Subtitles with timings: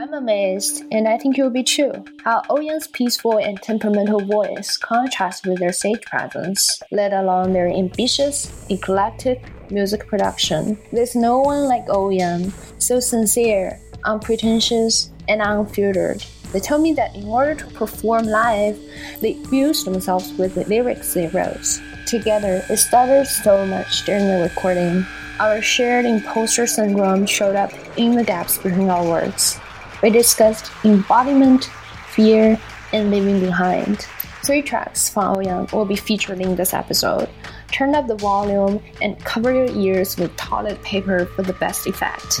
[0.00, 1.92] I'm amazed, and I think you'll be too,
[2.24, 8.50] how Ohyung's peaceful and temperamental voice contrasts with their stage presence, let alone their ambitious,
[8.70, 10.78] eclectic music production.
[10.90, 12.50] There's no one like Ohyung,
[12.80, 16.24] so sincere, unpretentious, and unfiltered.
[16.54, 18.80] They told me that in order to perform live,
[19.20, 21.78] they fused themselves with the lyrics they wrote.
[22.06, 25.04] Together, it stuttered so much during the recording.
[25.38, 29.60] Our shared imposter syndrome showed up in the gaps between our words.
[30.02, 31.64] We discussed embodiment,
[32.10, 32.58] fear,
[32.92, 34.06] and leaving behind.
[34.44, 37.28] Three tracks from Ohyung will be featured in this episode.
[37.70, 42.40] Turn up the volume and cover your ears with toilet paper for the best effect.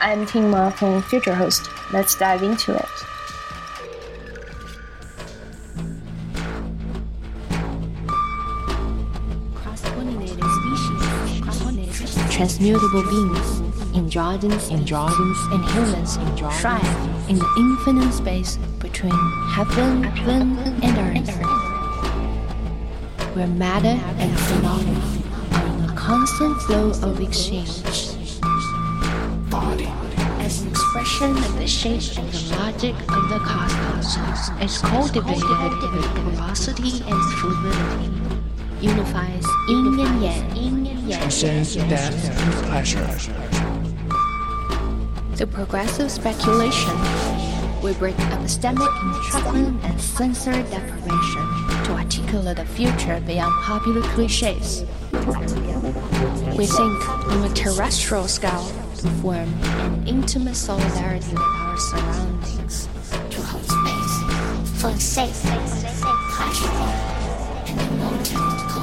[0.00, 1.68] I'm Ting Ma from Future Host.
[1.92, 2.88] Let's dive into it.
[12.38, 13.67] transmutable beings,
[13.98, 16.16] androgens, androgens, and humans
[16.60, 19.12] thrive in the infinite space between
[19.50, 21.36] heaven, heaven and earth,
[23.34, 25.00] where matter and phenomena
[25.52, 27.82] are in a constant flow of exchange.
[29.50, 29.88] Body.
[30.38, 34.16] As an expression of the shape and the logic of the cosmos,
[34.62, 35.42] is cultivated
[35.92, 38.18] with porosity and fluidity
[38.80, 41.20] unifies yin and yang, yin and yang.
[41.20, 43.67] Transcends death and pleasure.
[45.38, 46.96] Through progressive speculation,
[47.80, 51.46] we break epistemic entrapment and sensory deprivation
[51.84, 54.82] to articulate the future beyond popular cliches.
[56.56, 58.66] We think on a terrestrial scale
[58.96, 62.88] to form an intimate solidarity with our surroundings.
[63.30, 65.40] To hold space for safe,
[66.32, 66.66] pleasure,
[67.68, 68.77] and emotive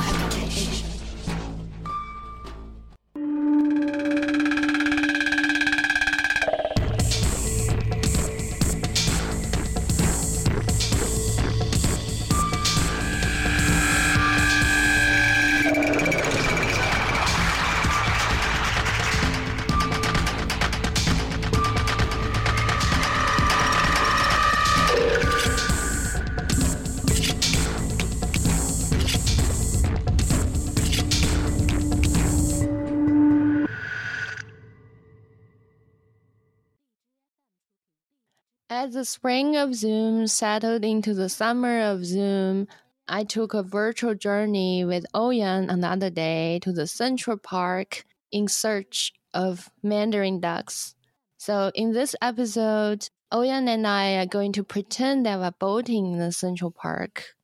[39.05, 42.67] the spring of Zoom settled into the summer of Zoom,
[43.08, 49.14] I took a virtual journey with Ohyung another day to the Central Park in search
[49.32, 50.95] of Mandarin ducks.
[51.38, 56.17] So, in this episode, Ohyung and I are going to pretend that we're boating in
[56.17, 57.34] the Central Park,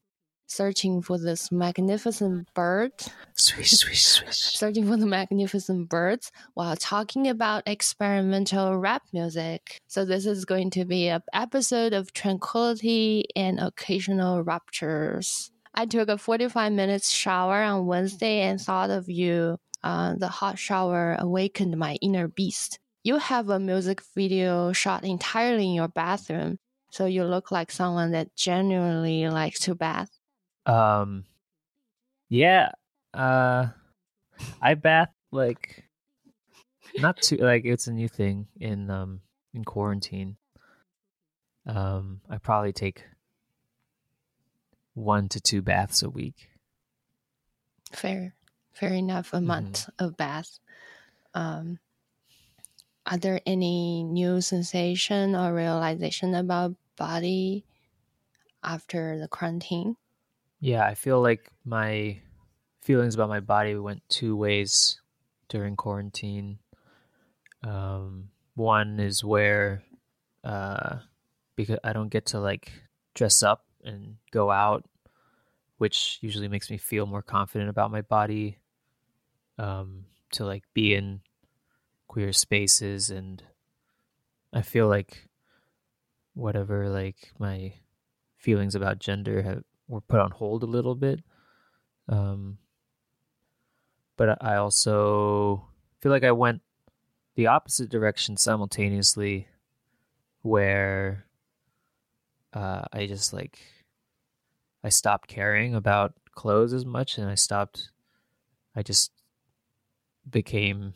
[0.51, 2.91] searching for this magnificent bird
[3.35, 4.57] Swish, swish, swish.
[4.57, 9.79] searching for the magnificent birds while talking about experimental rap music.
[9.87, 15.51] So this is going to be an episode of tranquility and occasional ruptures.
[15.73, 19.57] I took a 45 minutes shower on Wednesday and thought of you.
[19.83, 22.77] Uh, the hot shower awakened my inner beast.
[23.03, 26.59] You have a music video shot entirely in your bathroom,
[26.91, 30.20] so you look like someone that genuinely likes to bath.
[30.65, 31.25] Um,
[32.29, 32.71] yeah.
[33.13, 33.67] Uh,
[34.61, 35.83] I bath like
[36.97, 39.21] not too like it's a new thing in um
[39.53, 40.37] in quarantine.
[41.65, 43.03] Um, I probably take
[44.93, 46.49] one to two baths a week.
[47.91, 48.33] Fair,
[48.73, 49.33] fair enough.
[49.33, 50.59] A month of bath.
[51.33, 51.79] Um,
[53.05, 57.65] are there any new sensation or realization about body
[58.63, 59.97] after the quarantine?
[60.61, 62.19] Yeah, I feel like my
[62.83, 65.01] feelings about my body went two ways
[65.49, 66.59] during quarantine.
[67.63, 69.81] Um, one is where,
[70.43, 70.99] uh,
[71.55, 72.71] because I don't get to like
[73.15, 74.87] dress up and go out,
[75.79, 78.59] which usually makes me feel more confident about my body.
[79.57, 81.21] Um, to like be in
[82.07, 83.43] queer spaces and
[84.53, 85.27] I feel like
[86.33, 87.73] whatever like my
[88.37, 91.21] feelings about gender have were put on hold a little bit.
[92.07, 92.57] Um,
[94.17, 95.67] but I also
[95.99, 96.61] feel like I went
[97.35, 99.47] the opposite direction simultaneously,
[100.41, 101.25] where
[102.53, 103.59] uh, I just like
[104.83, 107.91] I stopped caring about clothes as much, and I stopped.
[108.75, 109.11] I just
[110.29, 110.93] became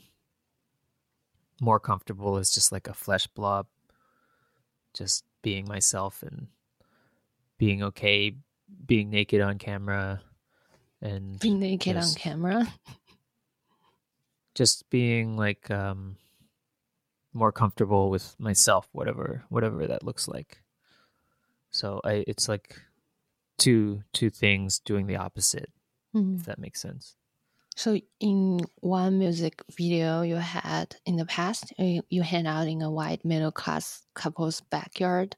[1.59, 3.67] more comfortable as just like a flesh blob,
[4.93, 6.47] just being myself and
[7.57, 8.35] being okay
[8.85, 10.21] being naked on camera
[11.01, 12.67] and Being naked on camera.
[14.53, 16.17] just being like um
[17.33, 20.61] more comfortable with myself, whatever whatever that looks like.
[21.69, 22.79] So I it's like
[23.57, 25.71] two two things doing the opposite,
[26.15, 26.39] Mhm.
[26.39, 27.15] if that makes sense.
[27.75, 32.81] So in one music video you had in the past, you, you hang out in
[32.81, 35.35] a white middle class couple's backyard.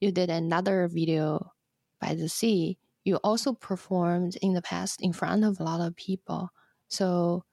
[0.00, 1.50] You did another video
[2.02, 2.78] by the sea.
[3.04, 6.50] You also performed in the past in front of a lot of people.
[6.88, 7.46] So,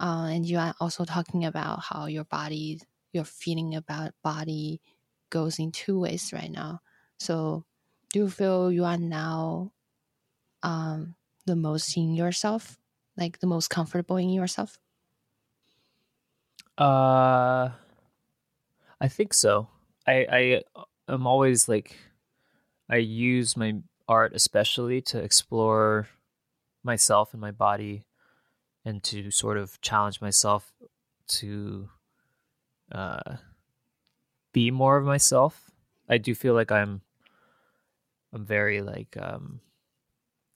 [0.00, 2.80] uh, and you are also talking about how your body,
[3.12, 4.82] your feeling about body
[5.30, 6.80] goes in two ways right now.
[7.18, 7.66] So,
[8.12, 9.72] do you feel you are now
[10.62, 11.16] um,
[11.46, 12.78] the most in yourself
[13.16, 14.78] like the most comfortable in yourself?
[16.78, 17.70] Uh,
[19.00, 19.68] I think so.
[20.06, 20.62] I I
[21.12, 21.98] am always like,
[22.90, 26.08] I use my art especially to explore
[26.82, 28.04] myself and my body,
[28.84, 30.72] and to sort of challenge myself
[31.26, 31.88] to,
[32.92, 33.36] uh,
[34.52, 35.70] be more of myself.
[36.08, 37.00] I do feel like I'm,
[38.32, 39.60] I'm very like um,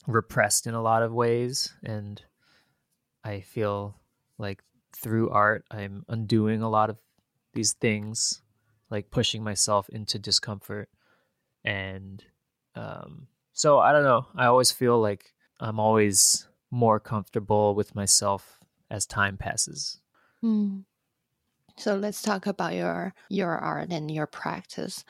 [0.07, 2.21] repressed in a lot of ways, and
[3.23, 3.95] I feel
[4.37, 4.63] like
[4.93, 6.97] through art i'm undoing a lot of
[7.53, 8.41] these things
[8.89, 10.89] like pushing myself into discomfort
[11.63, 12.23] and
[12.75, 13.27] um
[13.59, 18.59] so i don't know i always feel like i'm always more comfortable with myself
[18.89, 19.99] as time passes
[20.41, 20.79] Hmm.
[21.77, 25.03] So let's talk about your your art and your practice.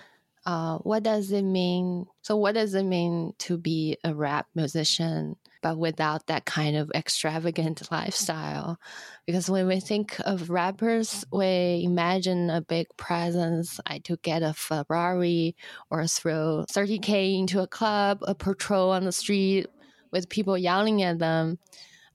[0.50, 2.08] Uh, what does it mean?
[2.24, 6.90] So what does it mean to be a rap musician, but without that kind of
[6.96, 8.80] extravagant lifestyle?
[9.28, 14.56] Because when we think of rappers, we imagine a big presence, like to get a
[14.56, 15.56] Ferrari
[15.92, 19.68] or throw 30k into a club, a patrol on the street
[20.10, 21.60] with people yelling at them.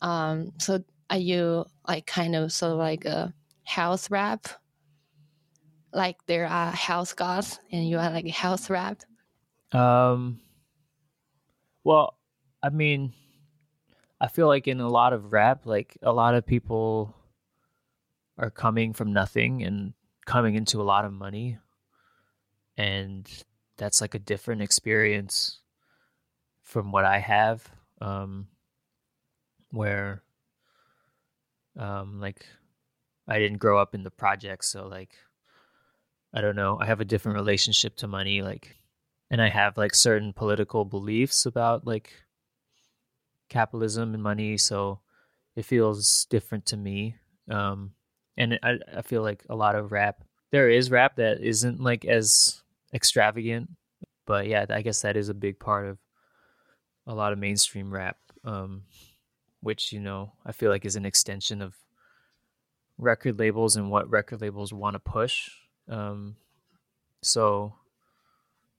[0.02, 3.32] Um, so are you like kind of sort of like a
[3.62, 4.48] house rap?
[5.94, 9.02] Like there are house gods and you are like house rap?
[9.74, 10.38] um
[11.82, 12.16] well
[12.62, 13.12] i mean
[14.20, 17.12] i feel like in a lot of rap like a lot of people
[18.38, 19.94] are coming from nothing and
[20.26, 21.58] coming into a lot of money
[22.76, 23.28] and
[23.76, 25.58] that's like a different experience
[26.62, 27.68] from what i have
[28.00, 28.46] um
[29.72, 30.22] where
[31.76, 32.46] um like
[33.26, 35.16] i didn't grow up in the projects so like
[36.34, 38.76] i don't know i have a different relationship to money like
[39.30, 42.12] and i have like certain political beliefs about like
[43.48, 45.00] capitalism and money so
[45.56, 47.14] it feels different to me
[47.50, 47.92] um
[48.36, 52.04] and I, I feel like a lot of rap there is rap that isn't like
[52.04, 53.70] as extravagant
[54.26, 55.98] but yeah i guess that is a big part of
[57.06, 58.82] a lot of mainstream rap um
[59.60, 61.74] which you know i feel like is an extension of
[62.98, 65.50] record labels and what record labels want to push
[65.88, 66.36] um
[67.22, 67.74] so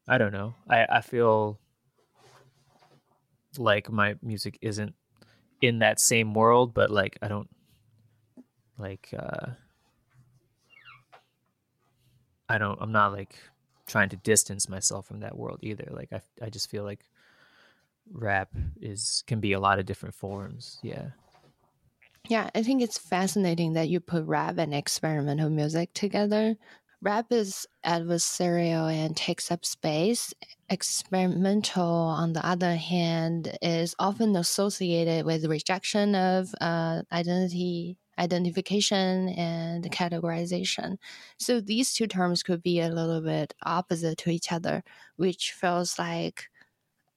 [0.07, 0.55] i don't know.
[0.69, 1.59] I i feel
[3.57, 4.93] like my music isn't
[5.61, 7.49] in that same world but like i don't
[8.77, 9.51] like uh
[12.49, 13.35] i don't i'm not like
[13.87, 15.87] trying to distance myself from that world either.
[15.91, 17.05] Like i i just feel like
[18.11, 18.49] rap
[18.81, 20.79] is can be a lot of different forms.
[20.81, 21.09] Yeah.
[22.27, 26.55] Yeah, I think it's fascinating that you put rap and experimental music together.
[27.05, 30.33] Rap is adversarial and takes up space.
[30.71, 39.83] Experimental, on the other hand, is often associated with rejection of uh, identity, identification, and
[39.91, 40.97] categorization.
[41.37, 44.83] So these two terms could be a little bit opposite to each other,
[45.15, 46.49] which feels like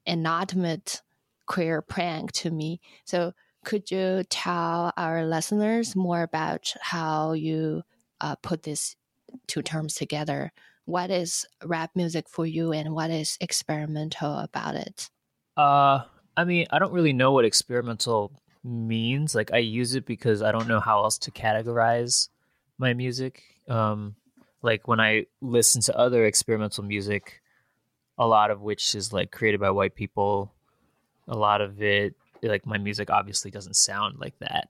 [0.05, 1.01] an ultimate
[1.47, 2.83] queer prank to me.
[3.07, 3.33] So
[3.65, 7.85] could you tell our listeners more about how you
[8.21, 8.98] uh, put these
[9.47, 10.53] two terms together?
[10.85, 15.11] What is rap music for you, and what is experimental about it?
[15.57, 16.01] Uh,
[16.37, 18.33] I mean, I don't really know what experimental
[18.65, 19.35] means.
[19.35, 22.29] Like, I use it because I don't know how else to categorize
[22.79, 23.43] my music.
[23.69, 24.15] Um,
[24.63, 27.41] like when I listen to other experimental music,
[28.17, 30.53] a lot of which is like created by white people,
[31.29, 34.69] a lot of it, like my music, obviously doesn't sound like that.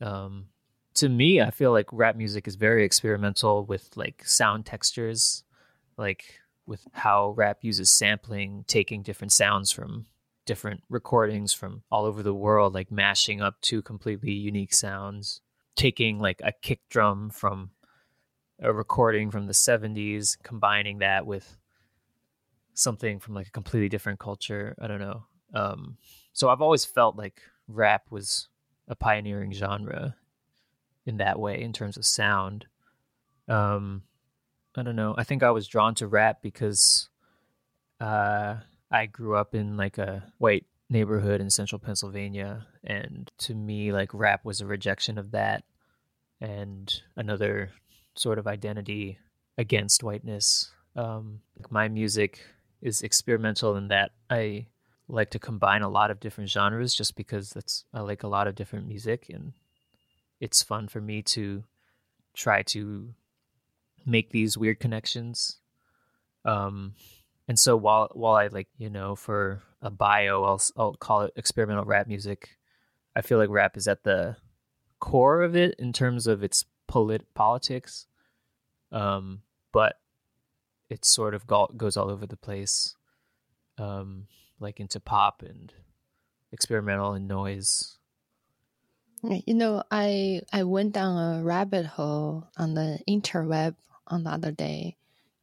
[0.00, 0.46] Um,
[0.94, 5.44] to me, I feel like rap music is very experimental with like sound textures,
[5.96, 10.06] like with how rap uses sampling, taking different sounds from
[10.46, 15.40] different recordings from all over the world, like mashing up two completely unique sounds,
[15.74, 17.70] taking like a kick drum from
[18.60, 21.56] a recording from the 70s, combining that with
[22.74, 24.76] something from like a completely different culture.
[24.80, 25.24] I don't know.
[25.52, 25.96] Um,
[26.32, 28.48] so I've always felt like rap was
[28.86, 30.14] a pioneering genre
[31.06, 32.66] in that way in terms of sound.
[33.48, 34.02] Um,
[34.76, 35.14] I don't know.
[35.16, 37.08] I think I was drawn to rap because
[38.00, 38.56] uh,
[38.90, 44.12] I grew up in like a white neighborhood in central Pennsylvania, and to me, like
[44.12, 45.64] rap was a rejection of that
[46.40, 47.70] and another
[48.16, 49.18] sort of identity
[49.56, 50.70] against whiteness.
[50.96, 52.40] Um, my music
[52.80, 54.66] is experimental in that I
[55.08, 58.46] like to combine a lot of different genres just because that's I like a lot
[58.46, 59.52] of different music and
[60.44, 61.64] it's fun for me to
[62.34, 63.14] try to
[64.04, 65.56] make these weird connections.
[66.44, 66.92] Um,
[67.48, 71.32] and so while while I like you know for a bio I'll I'll call it
[71.34, 72.58] experimental rap music.
[73.16, 74.36] I feel like rap is at the
[75.00, 78.06] core of it in terms of its polit- politics,
[78.92, 79.40] um,
[79.72, 79.98] but
[80.90, 82.96] it sort of go- goes all over the place,
[83.78, 84.26] um,
[84.60, 85.72] like into pop and
[86.52, 87.96] experimental and noise.
[89.30, 93.74] You know, I I went down a rabbit hole on the interweb
[94.06, 94.96] on the other day,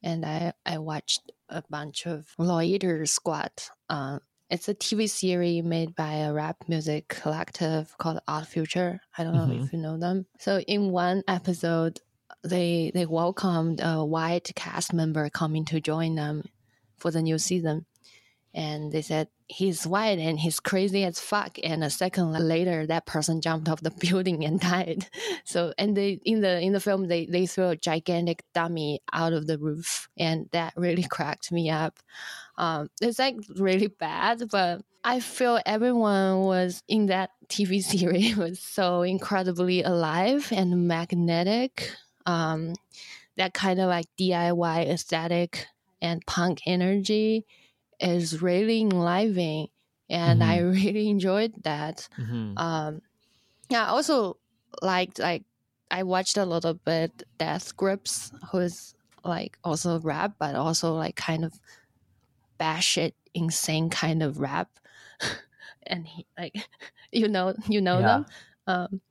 [0.03, 3.51] and I I watched a bunch of Loiter Squad.
[3.89, 4.19] Uh,
[4.51, 8.99] it's a TV series made by a rap music collective called Odd Future.
[9.17, 9.65] I don't know Mhm.
[9.65, 10.27] if you know them.
[10.39, 11.99] So in one episode,
[12.43, 16.43] they they welcomed a white cast member coming to join them
[16.97, 17.87] for the new season,
[18.53, 21.57] and they said he's white and he's crazy as fuck.
[21.63, 25.07] And a second later, that person jumped off the building and died.
[25.43, 29.33] So and they in the in the film they they threw a gigantic dummy out
[29.33, 31.99] of the roof, and that really cracked me up.
[32.57, 38.59] Um, it's like really bad, but I feel everyone was in that TV series was
[38.59, 41.91] so incredibly alive and magnetic.
[42.25, 42.75] Um,
[43.37, 45.65] that kind of like DIY aesthetic
[46.01, 47.45] and punk energy
[48.01, 49.69] is really enlivening,
[50.09, 52.09] and I really enjoyed that.
[52.17, 52.57] Mm-hmm.
[52.57, 53.01] Um,
[53.69, 54.39] yeah, I also
[54.81, 55.45] liked like
[55.91, 61.45] I watched a little bit Death Grips, who's like also rap, but also like kind
[61.45, 61.59] of
[62.57, 64.69] bash it insane kind of rap,
[65.83, 66.55] and he like
[67.11, 68.03] you know you know Yeah.
[68.03, 68.25] them.
[68.67, 69.01] Um,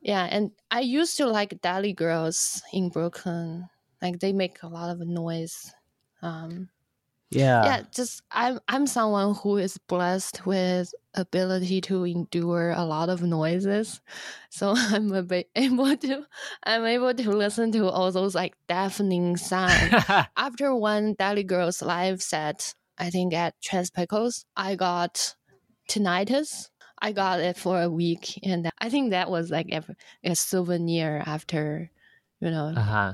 [0.00, 3.68] yeah, and I used to like Deli Girls in Brooklyn.
[4.00, 5.72] Like they make a lot of noise.
[6.22, 6.70] Um,
[7.34, 7.64] yeah.
[7.64, 13.22] yeah just i'm i'm someone who is blessed with ability to endure a lot of
[13.22, 14.00] noises
[14.50, 16.26] so i'm a bit able to
[16.64, 19.92] i'm able to listen to all those like deafening sounds
[20.36, 25.34] after one Deli Girls live set, I think at Trans-Pecos, I got
[25.88, 26.68] tinnitus.
[27.00, 29.84] I got it for a week, and I think that was like a,
[30.22, 31.90] a souvenir after,
[32.40, 32.72] you know.
[32.76, 33.12] Uh huh.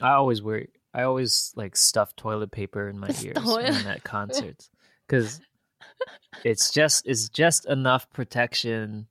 [0.00, 0.66] I always wear.
[0.94, 4.70] I always like stuff toilet paper in my ears when I'm at concerts
[5.06, 5.40] because
[6.44, 9.06] it's just it's just enough protection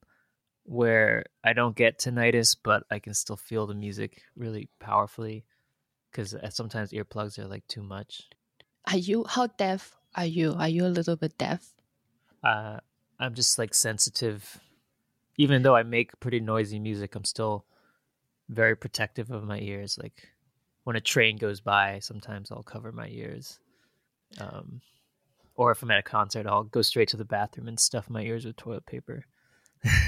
[0.63, 5.45] where I don't get tinnitus, but I can still feel the music really powerfully.
[6.11, 8.27] Because sometimes earplugs are like too much.
[8.91, 10.55] Are you how deaf are you?
[10.57, 11.73] Are you a little bit deaf?
[12.43, 12.79] Uh,
[13.19, 14.59] I'm just like sensitive.
[15.37, 17.65] Even though I make pretty noisy music, I'm still
[18.49, 19.99] very protective of my ears.
[20.01, 20.29] Like
[20.87, 23.59] when a train goes by, sometimes I'll cover my ears.
[24.39, 24.79] Um,
[25.55, 28.21] or if I'm at a concert, I'll go straight to the bathroom and stuff my
[28.21, 29.25] ears with toilet paper.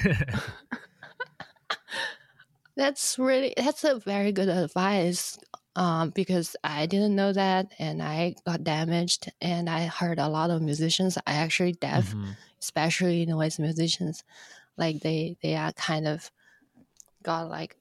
[2.78, 5.38] That's really that's a very good advice.
[5.76, 10.50] Um, because I didn't know that, and I got damaged, and I heard a lot
[10.50, 12.14] of musicians are actually deaf.
[12.14, 12.38] Mhm.
[12.62, 14.24] especially noise musicians
[14.78, 16.30] like they they are kind of
[17.24, 17.78] got like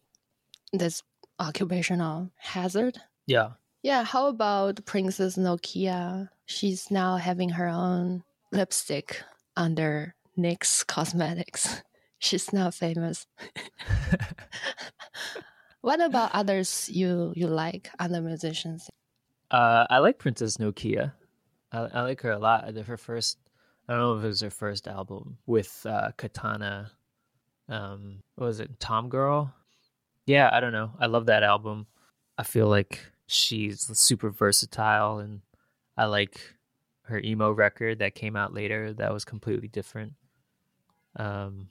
[0.73, 1.03] this
[1.39, 3.51] occupational hazard Yeah.
[3.83, 9.23] yeah how about princess nokia she's now having her own lipstick
[9.57, 11.83] under nyx cosmetics
[12.19, 13.27] she's now famous
[15.81, 18.91] what about others you you like other musicians
[19.51, 21.15] Uh, I like Princess Nokia.
[21.73, 22.69] I, I like her a lot.
[22.77, 23.39] Her first,
[23.89, 26.93] I don't know if it was her first album with uh, Katana.
[27.67, 28.77] Um, what was it?
[28.79, 29.49] Tom Girl.
[30.29, 30.91] Yeah, I don't know.
[31.01, 31.87] I love that album.
[32.37, 35.41] I feel like she's super versatile, and
[35.97, 36.39] I like
[37.05, 38.93] her emo record that came out later.
[38.93, 40.13] That was completely different.
[41.17, 41.71] Um,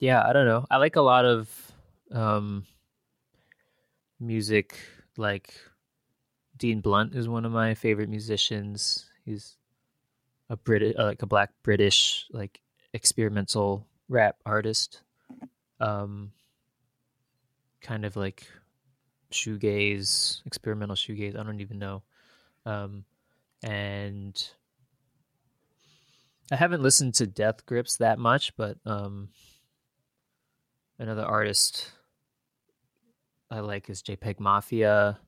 [0.00, 0.66] yeah, I don't know.
[0.68, 1.48] I like a lot of
[2.10, 2.66] um
[4.18, 4.76] music
[5.16, 5.54] like
[6.56, 9.08] Dean Blunt is one of my favorite musicians.
[9.24, 9.56] He's
[10.50, 12.60] a Brit uh, like a black British like
[12.92, 15.03] experimental rap artist.
[15.86, 16.32] Um
[17.80, 18.46] kind of like
[19.32, 22.02] shoegaze, experimental shoegaze, I don't even know.
[22.66, 23.04] Um
[23.62, 24.50] and
[26.52, 29.28] I haven't listened to Death Grips that much, but um
[30.98, 31.92] another artist
[33.50, 35.18] I like is JPEG Mafia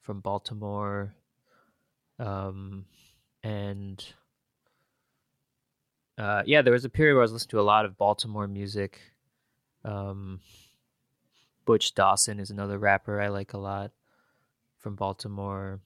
[0.00, 1.14] from Baltimore.
[2.18, 2.84] Um,
[3.42, 4.04] and
[6.16, 8.46] uh, yeah, there was a period where I was listening to a lot of Baltimore
[8.46, 9.00] music.
[9.84, 10.40] Um,
[11.64, 13.92] Butch Dawson is another rapper I like a lot
[14.78, 15.80] from Baltimore.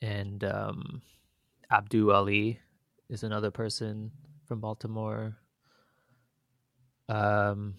[0.00, 1.02] And um,
[1.70, 2.60] Abdu Ali
[3.08, 4.10] is another person
[4.46, 5.36] from Baltimore.
[7.08, 7.74] Um,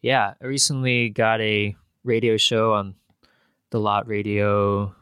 [0.00, 2.94] yeah, I recently got a radio show on
[3.70, 4.94] the Lot Radio.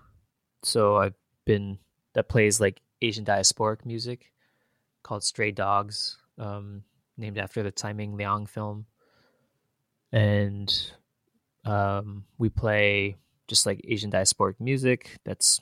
[0.63, 1.79] So I've been
[2.15, 4.33] that plays like Asian diasporic music
[5.03, 6.83] called Stray Dogs, um,
[7.21, 8.87] named after the Tsai Ming Liang film.
[10.13, 10.75] And
[11.65, 15.61] um, we play just like Asian diasporic music that's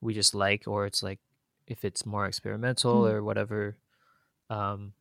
[0.00, 1.18] we just like, or it's like
[1.66, 3.10] if it's more experimental Mm.
[3.12, 3.76] or whatever.
[4.50, 4.92] Um,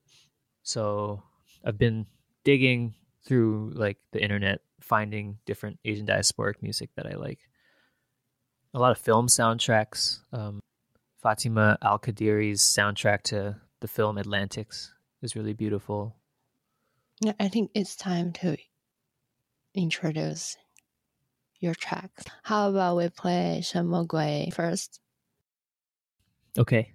[0.63, 1.23] so
[1.65, 2.05] I've been
[2.45, 2.95] digging
[3.25, 7.39] through like the internet, finding different Asian diasporic music that I like.
[8.73, 10.19] A lot of film soundtracks.
[10.31, 10.61] Um,
[11.21, 16.16] Fatima Al Qadiri's soundtrack to the film Atlantics is really beautiful.
[17.20, 18.56] Yeah, I think it's time to
[19.74, 20.56] introduce
[21.60, 22.24] your tracks.
[22.44, 25.00] How about we play 什么鬼 first?
[26.56, 26.94] Okay.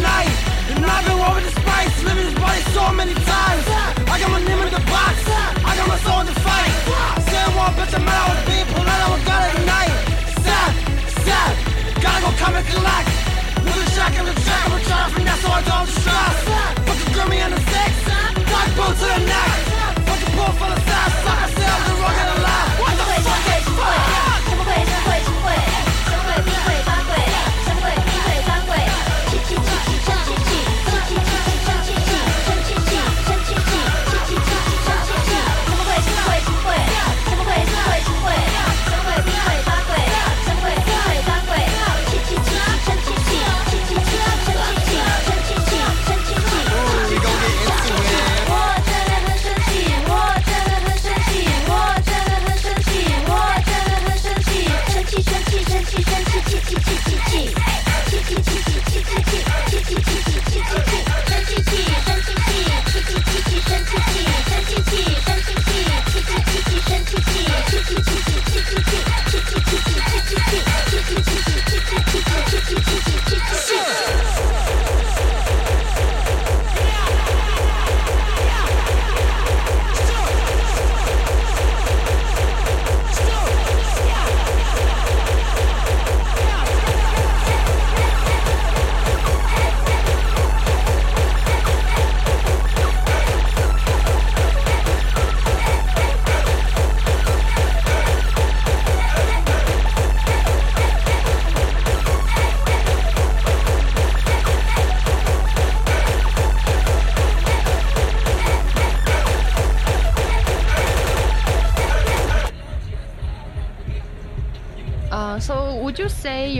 [0.00, 0.80] bullets in the night.
[0.80, 3.64] And I've been over the spice, living this body so many times.
[4.08, 5.14] I got my name in the box,
[5.64, 6.72] I got my soul in the fight.
[7.28, 9.96] Say one bitch, I'm was being polite, I was gotta ignite.
[10.44, 10.72] Sad,
[11.26, 11.52] sad,
[12.02, 13.08] gotta go come and collect.
[13.64, 16.36] Living shack in the track, I'm trying to finesse so I don't distress.
[16.86, 17.92] Put the grimmy in the six,
[18.50, 19.52] dark boot to the neck.
[20.06, 21.49] Put the pool full of sass, sucker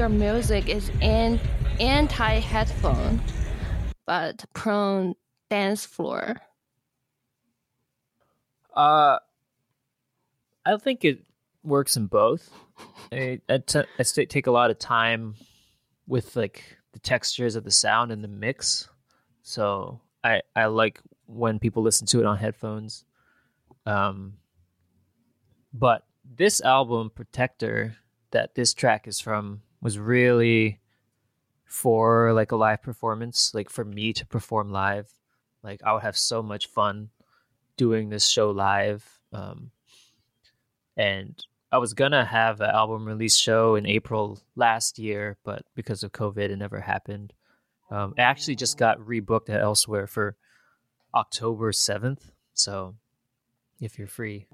[0.00, 1.38] your music is an
[1.78, 3.20] anti-headphone,
[4.06, 5.14] but prone
[5.50, 6.38] dance floor?
[8.74, 9.18] Uh,
[10.64, 11.22] I think it
[11.62, 12.50] works in both.
[13.12, 15.34] I, I, t- I take a lot of time
[16.06, 18.88] with like the textures of the sound and the mix.
[19.42, 23.04] So I I like when people listen to it on headphones.
[23.84, 24.38] Um,
[25.74, 27.96] but this album, Protector,
[28.30, 30.80] that this track is from, was really
[31.64, 35.10] for like a live performance, like for me to perform live.
[35.62, 37.10] Like I would have so much fun
[37.76, 39.20] doing this show live.
[39.32, 39.70] Um,
[40.96, 46.02] and I was gonna have an album release show in April last year, but because
[46.02, 47.32] of COVID, it never happened.
[47.90, 50.36] Um, it actually just got rebooked elsewhere for
[51.14, 52.32] October seventh.
[52.54, 52.96] So,
[53.80, 54.46] if you're free,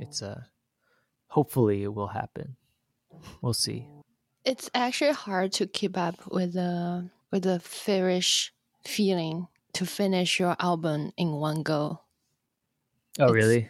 [0.00, 0.42] it's uh,
[1.28, 2.56] hopefully it will happen.
[3.40, 3.88] We'll see.
[4.44, 8.52] It's actually hard to keep up with the with the feverish
[8.84, 12.00] feeling to finish your album in one go.
[13.18, 13.68] Oh, It's- really?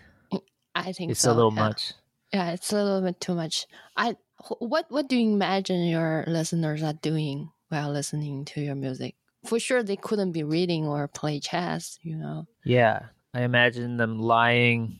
[0.75, 1.69] I think It's so, a little yeah.
[1.69, 1.93] much.
[2.33, 3.67] Yeah, it's a little bit too much.
[3.97, 4.17] I
[4.59, 9.15] what what do you imagine your listeners are doing while listening to your music?
[9.47, 11.97] For sure, they couldn't be reading or play chess.
[12.03, 12.49] You know.
[12.65, 14.99] Yeah, I imagine them lying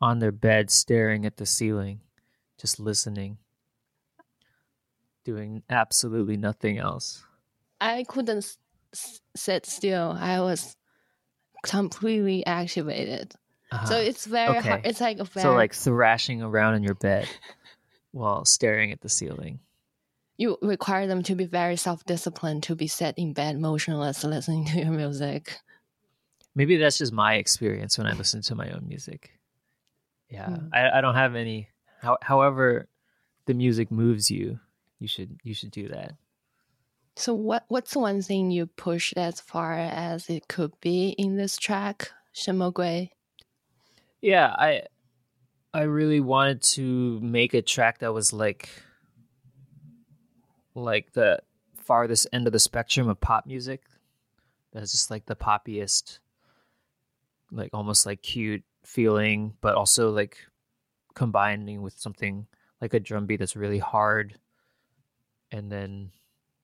[0.00, 2.00] on their bed, staring at the ceiling,
[2.60, 3.38] just listening,
[5.24, 7.24] doing absolutely nothing else.
[7.80, 8.56] I couldn't
[8.94, 10.16] s- sit still.
[10.18, 10.76] I was
[11.62, 13.32] completely activated.
[13.32, 13.94] So Uh-huh.
[13.96, 14.80] it's very hard.
[14.84, 17.28] It's like a very so like thrashing around in your bed
[18.12, 19.60] while staring at the ceiling.
[20.36, 24.78] you require them to be very self-disciplined to be set in bed motionless listening to
[24.78, 25.58] your music.
[26.54, 29.38] Maybe that's just my experience when I listen to my own music.
[30.30, 30.68] Yeah, Hmm.
[30.72, 31.68] I, I don't have any.
[32.00, 32.88] How, however,
[33.46, 34.58] the music moves you,
[35.00, 36.14] you should you should do that.
[37.16, 41.56] So what what's one thing you pushed as far as it could be in this
[41.56, 43.10] track, Shemogui?
[44.20, 44.82] Yeah, I
[45.74, 48.68] I really wanted to make a track that was like
[50.74, 51.40] like the
[51.76, 53.82] farthest end of the spectrum of pop music.
[54.72, 56.20] That's just like the poppiest,
[57.50, 60.36] like almost like cute feeling, but also like
[61.14, 62.46] combining with something
[62.80, 64.38] like a drum beat that's really hard
[65.52, 66.10] and then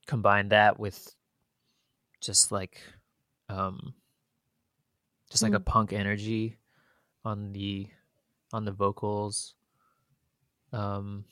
[0.05, 1.13] combine that with
[2.21, 2.81] just like
[3.49, 3.93] um
[5.29, 6.57] just like a punk energy
[7.25, 7.87] on the
[8.53, 9.55] on the vocals.
[10.71, 11.25] Um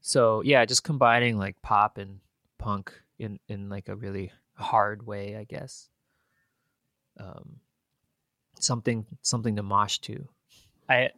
[0.00, 2.20] so yeah just combining like pop and
[2.58, 5.88] punk in in like a really hard way i guess.
[7.18, 7.60] Um
[8.58, 10.28] something something to mosh to.
[10.88, 11.10] I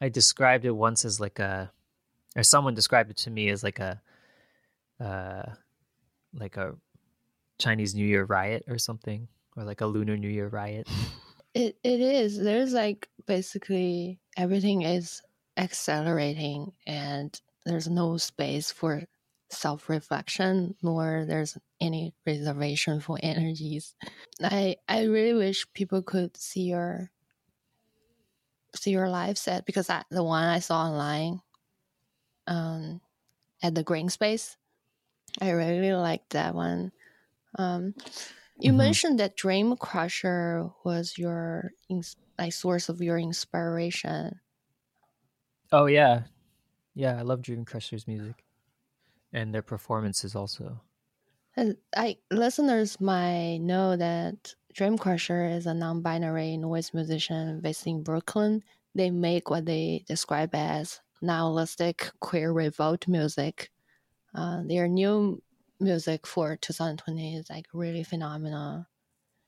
[0.00, 1.70] i described it once as like a
[2.36, 4.00] or someone described it to me as like a
[5.04, 5.44] uh
[6.32, 6.74] like a
[7.60, 10.88] chinese new year riot or something or like a lunar new year riot
[11.54, 12.36] It it is.
[12.38, 15.22] There's like basically everything is
[15.56, 19.04] accelerating and there's no space for
[19.50, 23.94] self-reflection nor there's any reservation for energies.
[24.42, 27.12] I I really wish people could see your
[28.74, 31.40] see your live set because I, the one I saw online
[32.48, 33.00] um
[33.62, 34.56] at the green space
[35.40, 36.92] I really like that one.
[37.58, 37.94] Um
[38.60, 38.74] you Mhm.
[38.74, 44.40] mentioned that Dream Crusher was your ins- like source of your inspiration.
[45.72, 46.24] Oh yeah,
[46.94, 47.18] yeah.
[47.18, 48.44] I love Dream Crusher's music,
[49.32, 50.82] and their performances also.
[51.56, 58.02] And I listeners might know that Dream Crusher is a non-binary noise musician based in
[58.04, 58.62] Brooklyn.
[58.94, 63.70] They make what they describe as nihilistic queer revolt music.
[64.34, 65.42] Uh, their new
[65.80, 68.86] music for 2020 is like really phenomenal.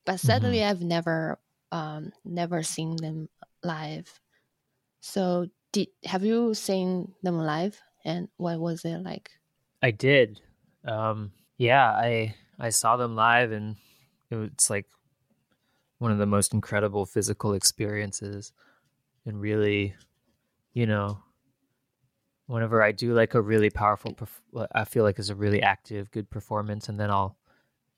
[0.05, 1.41] But sadly, I've never
[1.73, 3.29] um, never seen them
[3.63, 4.21] live.
[5.01, 7.81] So, did have you seen them live?
[8.05, 9.31] And what was it like?
[9.83, 10.41] I did.
[10.85, 13.77] Um, yeah, I I saw them live, and
[14.31, 14.87] it was like
[15.99, 18.53] one of the most incredible physical experiences.
[19.25, 19.95] And really,
[20.75, 21.23] you know,
[22.47, 26.11] whenever I do like a really powerful, perf- I feel like is a really active,
[26.11, 27.37] good performance, and then I'll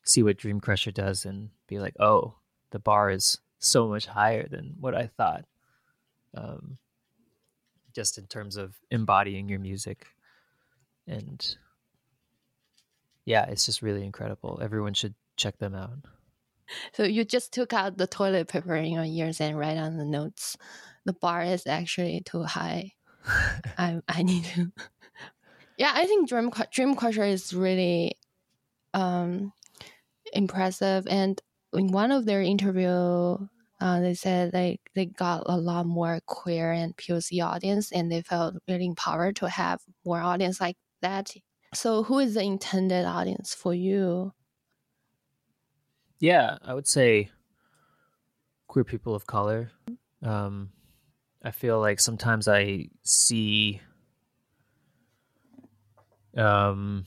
[0.04, 2.34] see what Dream Crusher does and be like, oh,
[2.70, 5.44] the bar is so much higher than what I thought.
[6.34, 6.78] Um,
[7.94, 10.06] just in terms of embodying your music,
[11.06, 11.56] and
[13.24, 14.58] yeah, it's just really incredible.
[14.62, 15.98] Everyone should check them out.
[16.92, 20.04] So you just took out the toilet paper in your ears and write on the
[20.04, 20.56] notes.
[21.06, 22.92] The bar is actually too high.
[23.78, 24.72] I I need to
[25.76, 28.14] Yeah, I think Dream Cru- Dream Crusher is really
[28.94, 29.52] um,
[30.32, 31.06] impressive.
[31.08, 31.40] And
[31.74, 32.88] in one of their interview,
[33.80, 38.22] uh, they said they they got a lot more queer and POC audience, and they
[38.22, 41.32] felt really empowered to have more audience like that.
[41.74, 44.32] So, who is the intended audience for you?
[46.20, 47.30] Yeah, I would say
[48.66, 49.70] queer people of color.
[50.22, 50.72] Um,
[51.48, 53.80] I feel like sometimes I see
[56.36, 57.06] um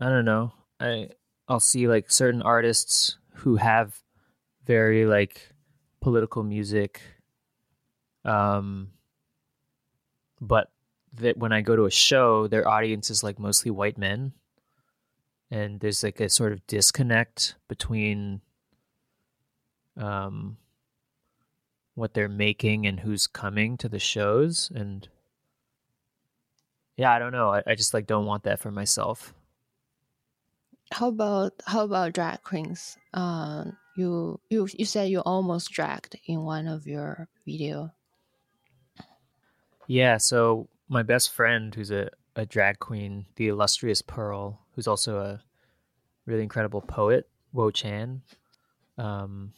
[0.00, 0.54] I don't know.
[0.80, 1.10] I
[1.48, 4.00] I'll see like certain artists who have
[4.64, 5.50] very like
[6.00, 7.02] political music
[8.24, 8.88] um
[10.40, 10.70] but
[11.12, 14.32] that when I go to a show their audience is like mostly white men
[15.50, 18.40] and there's like a sort of disconnect between
[19.98, 20.56] um
[21.96, 25.08] what they're making and who's coming to the shows and
[26.96, 29.34] yeah i don't know i, I just like don't want that for myself
[30.92, 32.96] How about how about drag queens?
[33.12, 37.90] Uh, you you you said you almost dragged in one of your video.
[39.86, 45.18] yeah so my best friend who's a, a drag queen the illustrious pearl who's also
[45.18, 45.42] a
[46.26, 48.22] really incredible poet wo chan
[48.98, 49.52] um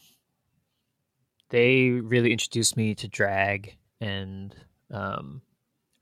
[1.51, 4.55] they really introduced me to drag and
[4.91, 5.41] um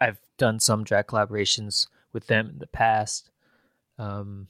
[0.00, 3.30] i've done some drag collaborations with them in the past.
[3.98, 4.48] Um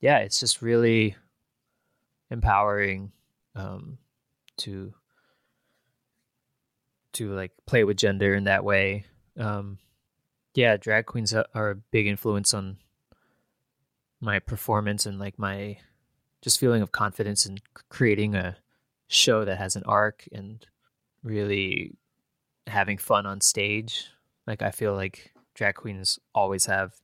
[0.00, 1.16] yeah it's just really
[2.30, 3.12] empowering
[3.54, 3.98] um
[4.58, 4.94] to
[7.14, 9.04] to like play with gender in that way.
[9.36, 9.78] Um
[10.54, 12.78] yeah drag queens are a big influence on
[14.20, 15.78] my performance and like my
[16.42, 17.58] just feeling of confidence in
[17.88, 18.56] creating a
[19.08, 20.66] show that has an arc and
[21.22, 21.96] really
[22.66, 24.08] having fun on stage
[24.46, 26.94] like i feel like drag queens always have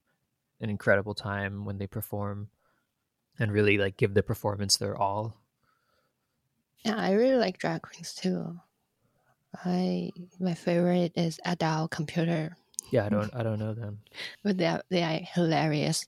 [0.60, 2.48] an incredible time when they perform
[3.38, 5.40] and really like give the performance their all
[6.84, 8.60] Yeah, I really like drag queens too.
[9.64, 12.56] I my favorite is Adele Computer,
[12.90, 13.98] yeah i don't i don't know them
[14.42, 16.06] but they are, they are hilarious.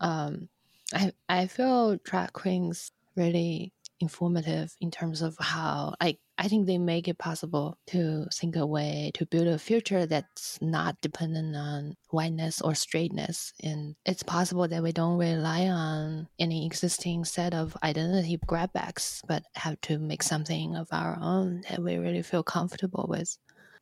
[0.00, 0.48] Um,
[0.94, 6.78] I I feel drag queens really informative in terms of how I I think they
[6.78, 11.96] make it possible to think a way to build a future that's not dependent on
[12.10, 17.76] whiteness or straightness, and it's possible that we don't rely on any existing set of
[17.82, 23.06] identity grabbacks, but have to make something of our own that we really feel comfortable
[23.08, 23.36] with.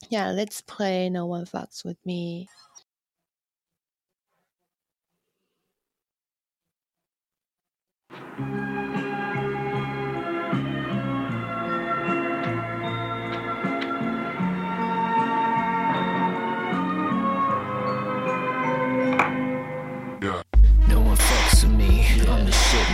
[0.08, 2.48] Yeah, let's play No One Fucks with Me.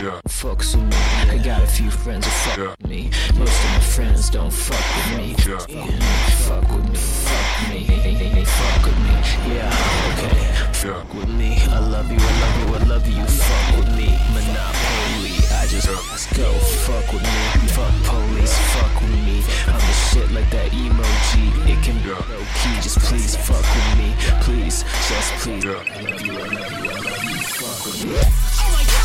[0.03, 0.25] The shit.
[0.25, 0.97] Fucks with me.
[1.31, 3.11] I got a few friends who fuck with me.
[3.39, 5.35] Most of my friends don't fuck with me.
[5.35, 6.07] Fuck with me.
[6.47, 6.99] Fuck with me.
[6.99, 7.87] Fuck me.
[7.87, 9.55] They, they, they fuck with me.
[9.55, 9.71] Yeah,
[10.13, 10.43] okay.
[10.73, 11.59] Fuck with me.
[11.71, 12.19] I love you.
[12.19, 12.75] I love you.
[12.75, 13.25] I love you.
[13.25, 14.09] Fuck with me.
[14.35, 15.37] Monopoly.
[15.55, 16.51] I just let's go.
[16.87, 17.69] Fuck with me.
[17.77, 18.57] Fuck police.
[18.75, 19.43] Fuck with me.
[19.67, 21.45] I'm the shit like that emoji.
[21.71, 22.75] It can be low key.
[22.83, 24.15] Just please fuck with me.
[24.43, 25.65] Please, just please.
[25.65, 26.33] I love you.
[26.33, 26.91] I love you.
[26.91, 27.39] I love you.
[27.61, 29.02] Fuck with me.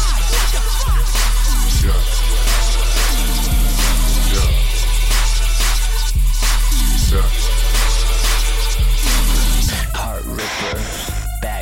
[9.93, 11.06] Heart Ripper,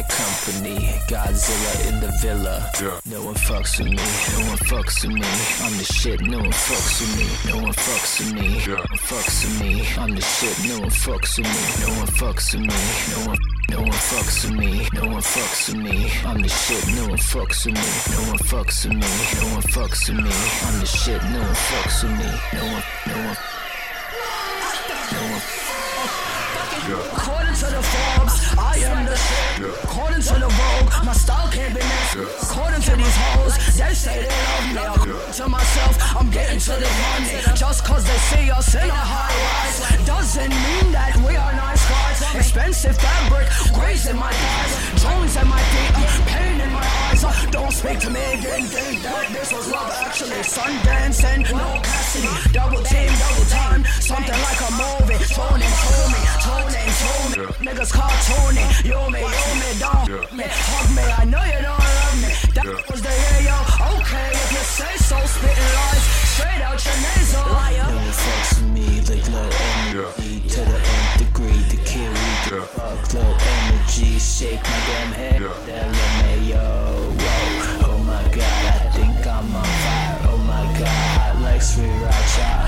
[0.09, 2.71] Company, Godzilla in the villa.
[3.05, 5.27] No one fucks with me, no one fucks with me.
[5.61, 8.47] I'm the shit, no one fucks with me, no one fucks with me.
[8.67, 12.07] No one fucks with me, I'm the shit, no one fucks with me, no one
[12.07, 13.37] fucks with me, no one.
[13.71, 16.11] No one fucks with me, no one fucks with me.
[16.23, 19.63] I'm the shit, no one fucks with me, no one fucks with me, no one
[19.63, 20.31] fucks with me.
[20.67, 23.37] I'm the shit, no one fucks with me, no one, no one,
[25.11, 25.74] no one.
[26.75, 29.83] According to the Forbes, I am the shit.
[29.83, 32.51] According to the Vogue, my style can't be missed.
[32.51, 35.33] According to these hoes, they say they love me.
[35.33, 37.41] To myself, I'm getting to the money.
[37.55, 41.83] Just cause they see us in a high rise doesn't mean that we are nice
[41.88, 42.35] guys.
[42.35, 45.93] Expensive fabric, grace in my thighs, Jones in my feet,
[46.27, 47.23] pain in my eyes.
[47.23, 50.41] Uh, don't speak to me again, think that this was love actually.
[50.43, 55.19] Sundance and no Cassidy, double team, double time, something like a movie.
[55.29, 56.21] Tone and told me,
[56.65, 57.54] moaning, moaning.
[57.62, 57.73] Yeah.
[57.73, 60.49] Niggas cartooning, yo me, yo me, don't yeah.
[60.49, 62.32] Hug me, I know you don't love me.
[62.54, 62.89] That yeah.
[62.89, 63.58] was the year, yo.
[63.97, 67.45] Okay, if you say so, spitting lies straight out your nasal.
[67.51, 67.91] Liar.
[67.91, 70.49] No effects on me, the glow energy yeah.
[70.49, 72.13] to the nth degree, the carry.
[72.49, 72.65] Yeah.
[72.75, 75.41] Fuck low energy, shake my damn head.
[75.41, 75.54] Yeah.
[75.65, 75.88] That
[76.21, 77.93] me, yo, whoa.
[77.93, 80.17] Oh my god, I think I'm on fire.
[80.30, 82.64] Oh my god, like Sriracha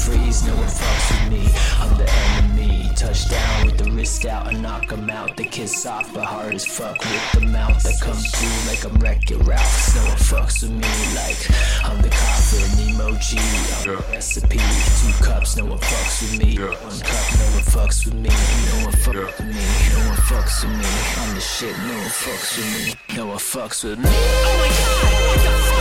[0.00, 1.44] freeze, no one fucks with me.
[1.78, 2.90] I'm the enemy.
[2.96, 5.36] Touchdown with the wrist out, I knock 'em out.
[5.36, 7.82] The kiss off, but hard as fuck with the mouth.
[7.82, 9.94] that come through like I'm Wreck It Ralph.
[9.96, 11.40] No one fucks with me like
[11.84, 13.38] I'm the coffin emoji.
[13.38, 14.12] I'm yeah.
[14.12, 14.60] recipe.
[15.00, 16.50] Two cups, no one fucks with me.
[16.56, 16.74] Yeah.
[16.88, 18.30] One cup, no one fucks with me.
[18.68, 19.24] No one fucks yeah.
[19.24, 19.64] with me.
[19.92, 20.90] No one fucks with me.
[21.20, 23.16] I'm the shit, no one fucks with me.
[23.16, 24.10] No one fucks with me.
[24.10, 25.79] Oh my god, what the fuck?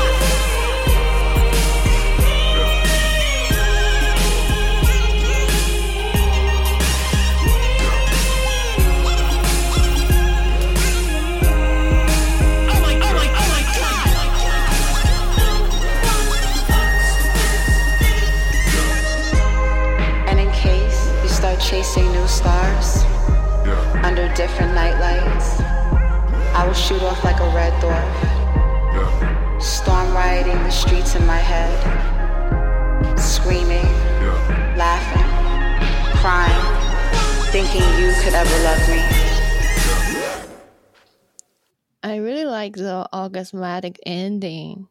[43.52, 44.88] The ending.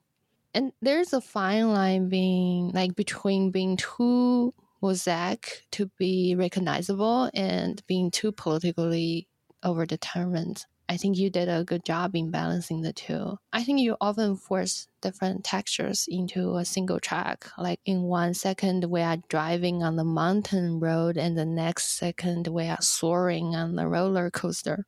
[0.55, 7.83] And there's a fine line being like between being too mosaic to be recognizable and
[7.87, 9.29] being too politically
[9.65, 10.65] overdetermined.
[10.91, 13.37] I think you did a good job in balancing the two.
[13.53, 17.51] I think you often force different textures into a single track.
[17.59, 22.47] Like in one second, we are driving on the mountain road, and the next second,
[22.47, 24.87] we are soaring on the roller coaster.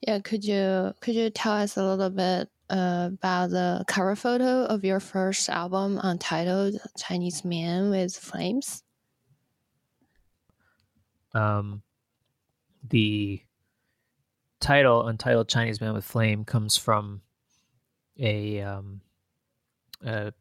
[0.00, 4.84] Yeah, could you could you tell us a little bit about the cover photo of
[4.84, 8.82] your first album, untitled "Chinese Man with Flames"?
[11.34, 11.82] Um,
[12.88, 13.42] the
[14.60, 17.20] title "Untitled Chinese Man with Flame" comes from
[18.18, 19.02] a um,
[20.04, 20.32] a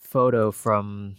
[0.00, 1.16] photo from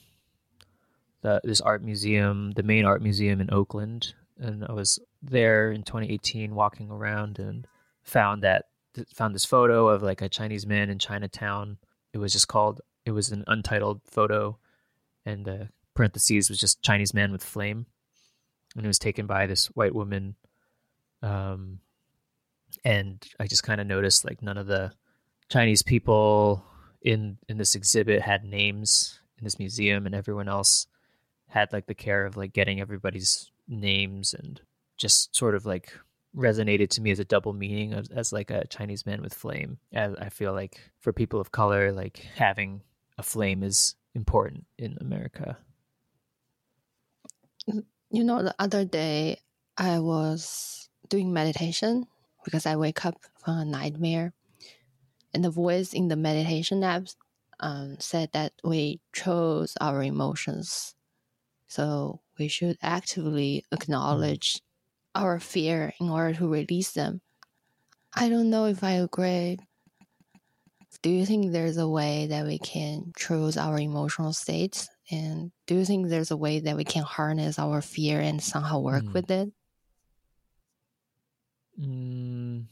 [1.22, 5.84] the this art museum, the main art museum in Oakland, and I was there in
[5.84, 7.68] 2018, walking around and
[8.04, 8.66] found that
[9.14, 11.78] found this photo of like a Chinese man in Chinatown.
[12.14, 12.82] It was just called.
[13.06, 14.58] It was an untitled photo,
[15.26, 17.86] and the parentheses was just Chinese man with flame,
[18.76, 20.36] and it was taken by this white woman.
[21.22, 21.80] Um,
[22.84, 24.94] and I just kind of noticed like none of the
[25.50, 26.64] Chinese people
[27.02, 30.88] in in this exhibit had names in this museum, and everyone else
[31.48, 34.62] had like the care of like getting everybody's names and
[34.98, 35.94] just sort of like
[36.36, 39.78] resonated to me as a double meaning of, as like a Chinese man with flame.
[39.92, 42.82] As I feel like for people of color, like having
[43.18, 45.58] a flame is important in America.
[48.10, 49.40] You know, the other day
[49.78, 52.06] I was doing meditation
[52.44, 54.34] because I wake up from a nightmare,
[55.34, 57.08] and the voice in the meditation app
[57.60, 60.96] um, said that we chose our emotions,
[61.68, 64.62] so we should actively acknowledge
[65.16, 67.22] our fear in order to release them.
[68.16, 69.60] I don't know if I agree.
[71.02, 74.88] Do you think there's a way that we can choose our emotional states?
[75.12, 78.80] And do you think there's a way that we can harness our fear and somehow
[78.80, 79.14] work Mm.
[79.14, 79.54] with it?
[81.78, 82.68] Mm.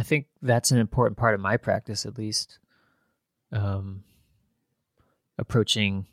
[0.00, 2.58] I think that's an important part of my practice, at least.
[3.52, 4.02] Um,
[5.36, 6.06] approaching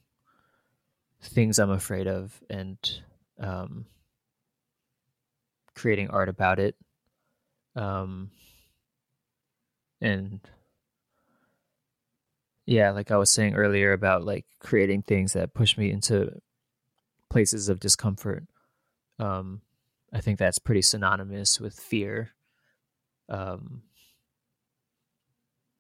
[1.22, 2.78] things I'm afraid of and
[3.40, 3.86] um,
[5.74, 6.76] creating art about it.
[7.78, 8.32] Um,
[10.02, 10.42] and
[12.66, 16.42] yeah, like I was saying earlier about like creating things that push me into
[17.30, 18.44] places of discomfort.
[19.18, 19.62] Um,
[20.12, 22.34] I think that's pretty synonymous with fear.
[23.30, 23.82] Um,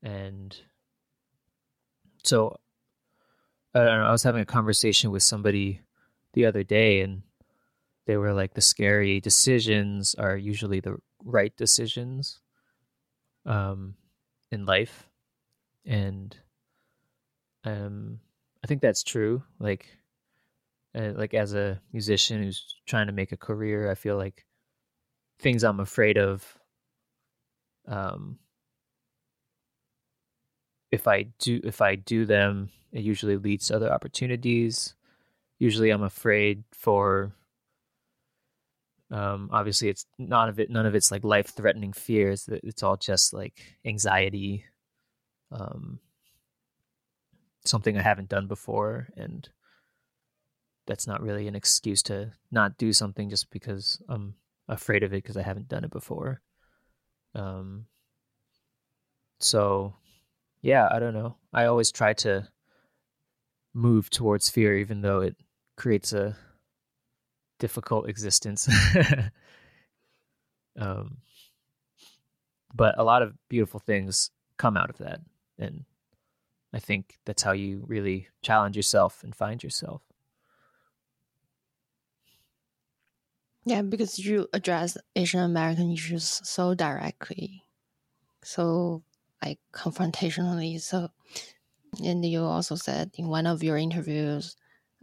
[0.03, 0.55] and
[2.23, 2.59] so
[3.73, 5.81] I, know, I was having a conversation with somebody
[6.33, 7.23] the other day, and
[8.05, 12.39] they were like, the scary decisions are usually the right decisions
[13.45, 13.95] um,
[14.51, 15.09] in life.
[15.85, 16.35] And
[17.63, 18.19] um,
[18.63, 19.43] I think that's true.
[19.59, 19.85] Like,
[20.95, 24.45] uh, like as a musician who's trying to make a career, I feel like
[25.39, 26.57] things I'm afraid of.
[27.87, 28.39] Um,
[30.91, 34.95] if I do, if I do them, it usually leads to other opportunities.
[35.59, 37.33] Usually, I'm afraid for.
[39.09, 40.69] Um, obviously, it's none of it.
[40.69, 42.49] None of it's like life-threatening fears.
[42.49, 44.65] It's all just like anxiety.
[45.51, 45.99] Um,
[47.65, 49.47] something I haven't done before, and
[50.87, 54.35] that's not really an excuse to not do something just because I'm
[54.67, 56.41] afraid of it because I haven't done it before.
[57.35, 57.85] Um,
[59.39, 59.93] so
[60.61, 61.35] yeah, I don't know.
[61.53, 62.47] I always try to
[63.73, 65.35] move towards fear, even though it
[65.75, 66.35] creates a
[67.59, 68.67] difficult existence.
[70.79, 71.17] um,
[72.73, 75.21] but a lot of beautiful things come out of that,
[75.59, 75.85] and
[76.73, 80.01] I think that's how you really challenge yourself and find yourself.
[83.67, 87.63] Yeah, because you address Asian American issues so directly,
[88.43, 89.03] so
[89.43, 90.81] like confrontationally.
[90.81, 91.09] So,
[92.03, 94.57] and you also said in one of your interviews,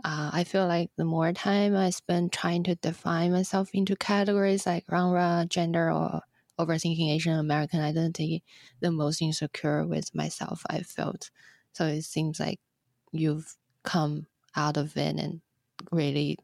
[0.04, 4.66] uh, I feel like the more time I spend trying to define myself into categories
[4.66, 6.22] like genre, gender, or
[6.58, 8.44] overthinking Asian American identity,
[8.80, 11.30] the most insecure with myself I felt.
[11.72, 12.60] So it seems like
[13.12, 15.42] you've come out of it and
[15.92, 16.38] really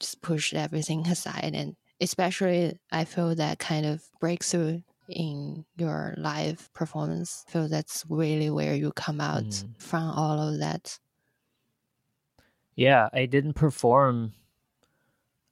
[0.00, 1.52] just pushed everything aside.
[1.54, 7.44] And especially, I feel that kind of breakthrough in your live performance.
[7.48, 9.68] I feel that's really where you come out Mm.
[9.78, 10.98] from all of that.
[12.74, 14.32] Yeah, I didn't perform.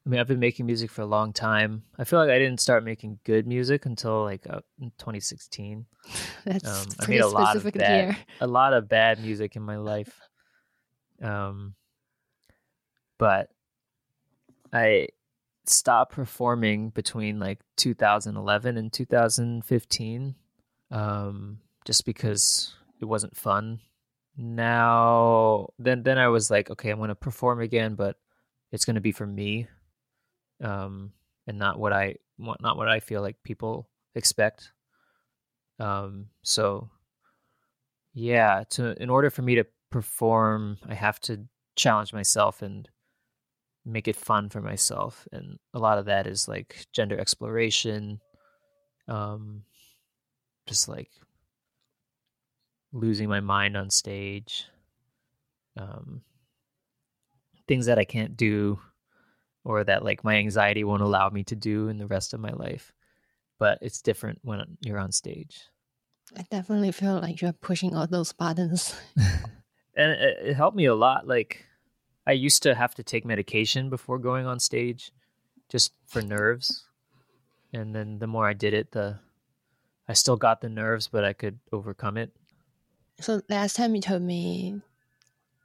[0.04, 1.84] I mean, I've been making music for a long time.
[1.96, 4.62] I feel like I didn't start making good music until like uh,
[4.98, 5.86] 2016.
[6.44, 8.16] That's Um, I pretty made a lot of specific bad, year.
[8.40, 10.20] a lot of bad music in my life.
[11.22, 11.76] Um,
[13.16, 13.50] but
[14.72, 15.08] I
[15.66, 20.34] stopped performing between like 2011 and 2015,
[20.90, 23.80] um, just because it wasn't fun.
[24.36, 28.16] Now, then, then I was like, okay, I'm gonna perform again, but
[28.70, 29.68] it's gonna be for me,
[30.62, 31.12] um,
[31.46, 34.72] and not what I not what I feel like people expect.
[35.78, 36.88] Um, so
[38.14, 41.44] yeah, to in order for me to perform, I have to
[41.76, 42.88] challenge myself and
[43.84, 45.26] make it fun for myself.
[45.32, 48.20] And a lot of that is like gender exploration,
[49.08, 49.62] um,
[50.66, 51.10] just like
[52.92, 54.66] losing my mind on stage,
[55.76, 56.22] um,
[57.66, 58.78] things that I can't do
[59.64, 62.50] or that like my anxiety won't allow me to do in the rest of my
[62.50, 62.92] life.
[63.58, 65.62] But it's different when you're on stage.
[66.36, 68.94] I definitely feel like you're pushing all those buttons.
[69.16, 71.64] and it, it helped me a lot like
[72.26, 75.12] i used to have to take medication before going on stage
[75.68, 76.86] just for nerves
[77.72, 79.18] and then the more i did it the
[80.08, 82.32] i still got the nerves but i could overcome it
[83.20, 84.80] So last time you told me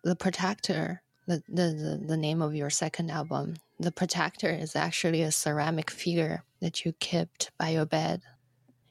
[0.04, 5.22] the protector, the, the, the, the name of your second album, the protector is actually
[5.22, 8.22] a ceramic figure that you kept by your bed.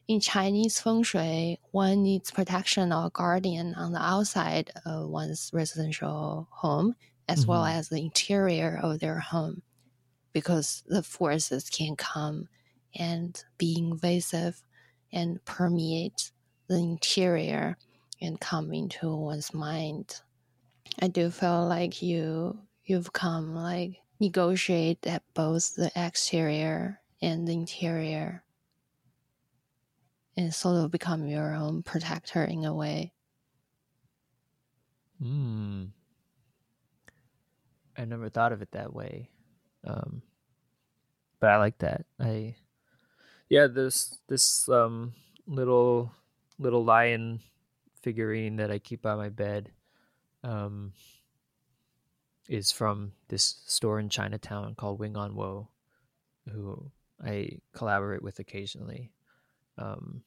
[0.08, 6.48] In Chinese feng shui, one needs protection or guardian on the outside of one's residential
[6.50, 6.94] home
[7.28, 7.66] as well Mhm.
[7.66, 9.62] as the interior of their home
[10.32, 12.48] because the forces can come
[12.94, 14.62] and be invasive
[15.12, 16.32] and permeate
[16.68, 17.78] the interior
[18.20, 20.22] and come into one's mind.
[21.00, 27.54] I do feel like you you've come like negotiate at both the exterior and the
[27.54, 28.44] interior
[30.36, 33.12] and sort of become your own protector in a way.
[35.20, 35.45] mm.
[37.98, 39.28] I never thought of it that way
[39.86, 40.22] um
[41.40, 42.54] but i like that i
[43.48, 45.12] yeah this this um
[45.46, 46.12] little
[46.58, 47.40] little lion
[48.02, 49.70] figurine that i keep by my bed
[50.44, 50.92] um
[52.48, 55.68] is from this store in Chinatown called Wing on Wo,
[56.52, 56.90] who
[57.24, 59.12] I collaborate with occasionally.
[59.78, 60.22] Um,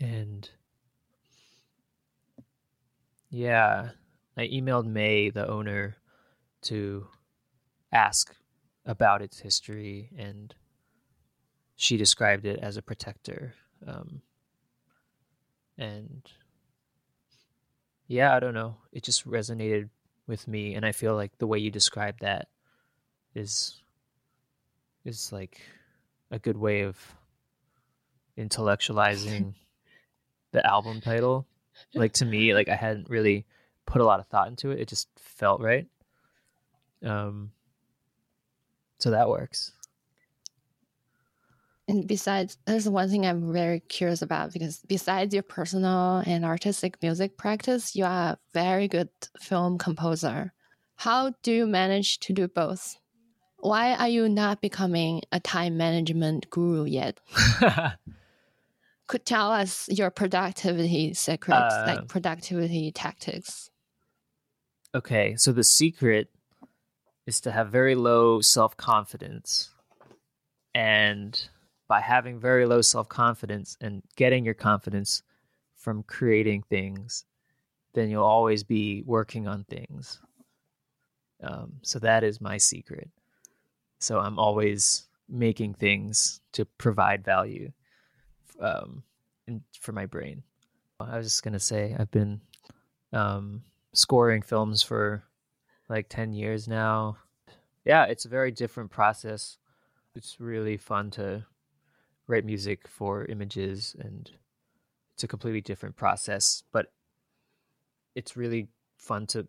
[0.00, 0.48] and
[3.30, 3.90] yeah,
[4.36, 5.96] I emailed May, the owner,
[6.62, 7.06] to
[7.92, 8.34] ask
[8.84, 10.54] about its history, and
[11.76, 13.54] she described it as a protector.
[13.86, 14.22] Um,
[15.78, 16.22] and
[18.06, 18.76] yeah, I don't know.
[18.92, 19.88] It just resonated
[20.26, 22.48] with me, and I feel like the way you describe that
[23.34, 23.82] is
[25.04, 25.60] is like
[26.30, 26.96] a good way of
[28.36, 29.54] intellectualizing
[30.52, 31.46] the album title.
[31.94, 33.46] Like to me, like I hadn't really
[33.86, 34.80] put a lot of thought into it.
[34.80, 35.86] It just felt right.
[37.04, 37.52] Um
[38.98, 39.72] so that works.
[41.88, 47.02] And besides, there's one thing I'm very curious about because besides your personal and artistic
[47.02, 49.08] music practice, you are a very good
[49.40, 50.52] film composer.
[50.96, 52.96] How do you manage to do both?
[53.58, 57.18] Why are you not becoming a time management guru yet?
[59.08, 63.70] Could tell us your productivity secrets, Uh, like productivity tactics.
[64.94, 66.28] Okay, so the secret
[67.30, 69.70] is to have very low self confidence.
[70.74, 71.40] And
[71.88, 75.22] by having very low self confidence and getting your confidence,
[75.80, 77.24] from creating things,
[77.94, 80.20] then you'll always be working on things.
[81.42, 83.08] Um, so that is my secret.
[83.98, 87.72] So I'm always making things to provide value
[88.60, 89.02] um,
[89.80, 90.42] for my brain.
[91.00, 92.42] I was just gonna say I've been
[93.14, 93.62] um,
[93.94, 95.24] scoring films for
[95.90, 97.18] like ten years now.
[97.84, 99.58] Yeah, it's a very different process.
[100.14, 101.44] It's really fun to
[102.26, 104.30] write music for images, and
[105.12, 106.62] it's a completely different process.
[106.72, 106.92] But
[108.14, 109.48] it's really fun to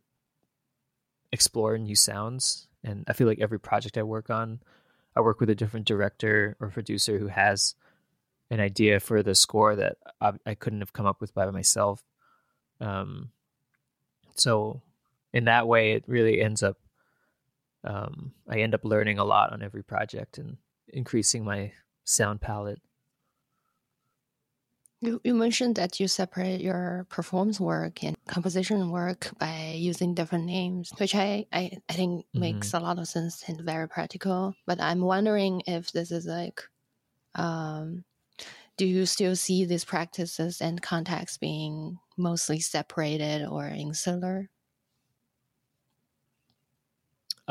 [1.32, 2.68] explore new sounds.
[2.84, 4.60] And I feel like every project I work on,
[5.16, 7.76] I work with a different director or producer who has
[8.50, 12.04] an idea for the score that I, I couldn't have come up with by myself.
[12.80, 13.30] Um,
[14.36, 14.82] so
[15.34, 16.78] in that way, it really ends up.
[17.84, 20.58] Um, I end up learning a lot on every project and
[20.88, 21.74] increasing my
[22.04, 22.82] sound palette.
[25.04, 30.46] You, you mentioned that you separate your performance work and composition work by using different
[30.46, 32.68] names, which I, I, I think Mm-hmm.
[32.68, 34.54] makes a lot of sense and very practical.
[34.68, 36.62] But I'm wondering if this is like,
[37.36, 38.06] um,
[38.78, 44.50] do you still see these practices and contexts being mostly separated or insular?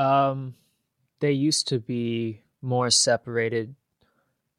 [0.01, 0.55] Um,
[1.19, 3.75] they used to be more separated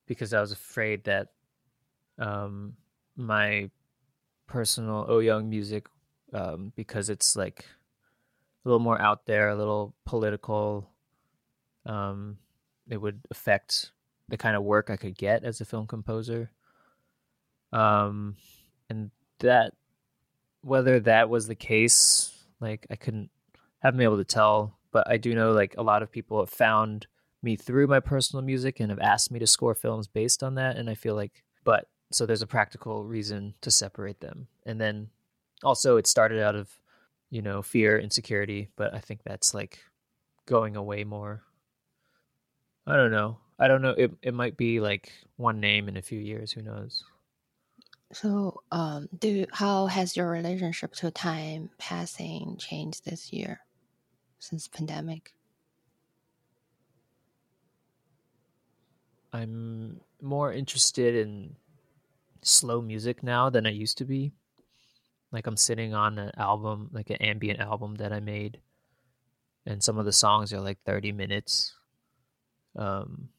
[0.05, 1.29] because I was afraid that
[2.19, 2.75] um,
[3.15, 3.71] my
[4.45, 5.87] personal Oh Young music,
[6.31, 7.65] um, because it's like
[8.63, 10.87] a little more out there, a little political,
[11.87, 12.37] um,
[12.87, 13.93] it would affect
[14.29, 16.51] the kind of work I could get as a film composer.
[17.73, 18.35] Um,
[18.91, 19.73] and that,
[20.61, 23.31] whether that was the case, like I couldn't,
[23.79, 26.49] haven't been able to tell, but I do know like a lot of people have
[26.49, 27.07] found
[27.43, 30.77] me through my personal music and have asked me to score films based on that.
[30.77, 34.47] And I feel like, but so there's a practical reason to separate them.
[34.65, 35.09] And then
[35.63, 36.69] also it started out of,
[37.29, 39.79] you know, fear, insecurity, but I think that's like
[40.45, 41.43] going away more.
[42.85, 43.37] I don't know.
[43.57, 43.91] I don't know.
[43.91, 46.51] It it might be like one name in a few years.
[46.51, 47.03] Who knows?
[48.11, 53.61] So, um, do how has your relationship to time passing changed this year
[54.41, 55.33] since pandemic?
[59.31, 61.55] I'm more interested in
[62.41, 64.33] slow music now than I used to be.
[65.31, 68.59] Like I'm sitting on an album, like an ambient album that I made,
[69.65, 71.73] and some of the songs are like 30 minutes.
[72.75, 73.29] Um,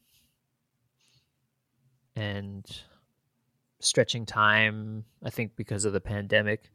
[2.15, 2.65] and
[3.81, 6.71] stretching time, I think because of the pandemic,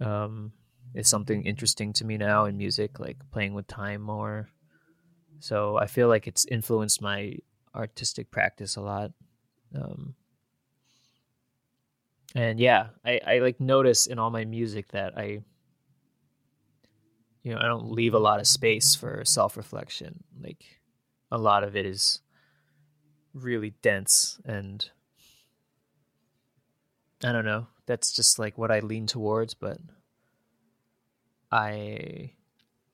[0.00, 0.52] um,
[0.94, 4.48] is something interesting to me now in music, like playing with time more.
[5.40, 7.36] So I feel like it's influenced my
[7.74, 9.12] artistic practice a lot.
[9.74, 10.14] Um,
[12.34, 15.42] and yeah, I, I like notice in all my music that I,
[17.42, 20.24] you know, I don't leave a lot of space for self reflection.
[20.40, 20.64] Like
[21.30, 22.20] a lot of it is
[23.32, 24.90] really dense and
[27.22, 27.66] I don't know.
[27.86, 29.78] That's just like what I lean towards, but
[31.52, 32.32] I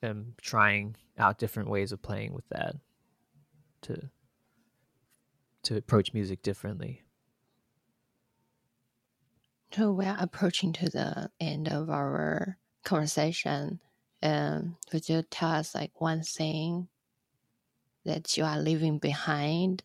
[0.03, 2.77] am trying out different ways of playing with that
[3.83, 4.11] to
[5.65, 7.03] to approach music differently.
[9.73, 13.81] So we're approaching to the end of our conversation.
[14.23, 16.89] Um, could you tell us like one thing
[18.05, 19.83] that you are leaving behind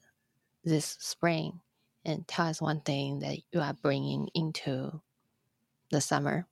[0.63, 1.59] this spring,
[2.05, 5.01] and tell us one thing that you are bringing into
[5.89, 6.47] the summer?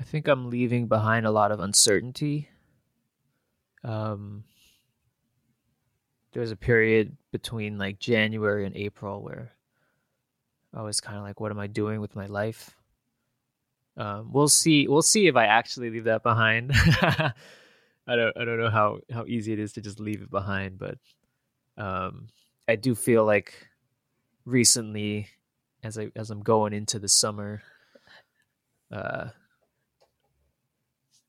[0.00, 2.48] I think I'm leaving behind a lot of uncertainty.
[3.84, 4.44] Um,
[6.32, 9.52] there was a period between like January and April where
[10.74, 12.74] I was kind of like, what am I doing with my life?
[13.96, 14.88] Um, we'll see.
[14.88, 16.72] We'll see if I actually leave that behind.
[16.74, 17.32] I
[18.06, 18.36] don't.
[18.36, 20.98] I don't know how how easy it is to just leave it behind, but
[21.76, 22.28] um,
[22.66, 23.68] I do feel like
[24.46, 25.28] recently,
[25.82, 27.62] as I as I'm going into the summer,
[28.90, 29.28] uh,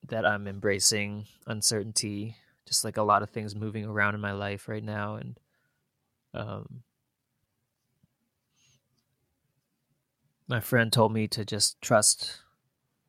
[0.10, 2.36] that I'm embracing uncertainty,
[2.66, 5.40] just like a lot of things moving around in my life right now, and
[6.34, 6.84] um,
[10.48, 12.40] my friend told me to just trust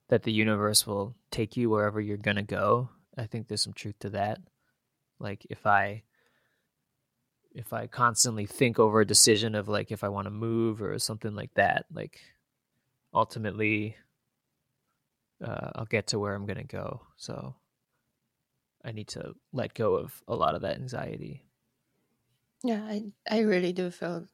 [0.08, 2.90] that the universe will take you wherever you're gonna go.
[3.16, 4.38] I think there's some truth to that.
[5.18, 6.02] Like if I
[7.54, 10.98] if I constantly think over a decision of like if I want to move or
[10.98, 12.20] something like that, like
[13.12, 13.96] ultimately
[15.44, 17.06] uh, I'll get to where I'm gonna go.
[17.16, 17.56] So
[18.84, 21.42] I need to let go of a lot of that anxiety.
[22.64, 24.26] Yeah, I I really do feel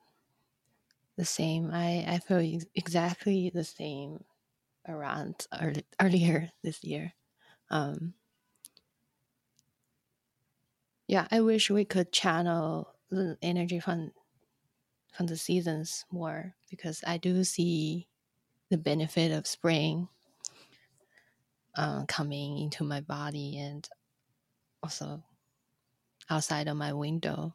[1.16, 1.70] the same.
[1.72, 2.38] I, I feel
[2.74, 4.24] exactly the same
[4.88, 7.14] around early, earlier this year.
[7.70, 8.14] Um,
[11.06, 14.12] yeah, I wish we could channel the energy from
[15.12, 18.08] from the seasons more because I do see
[18.70, 20.08] the benefit of spring
[21.76, 23.88] uh, coming into my body and
[24.82, 25.22] also
[26.28, 27.54] outside of my window.